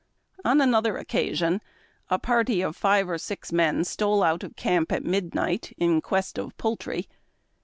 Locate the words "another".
0.61-0.97